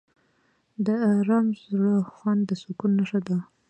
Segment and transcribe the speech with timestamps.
[0.85, 3.37] د آرام زړه خوند د سکون نښه ده.